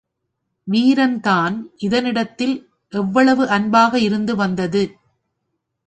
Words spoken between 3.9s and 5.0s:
இருந்து வந்தது!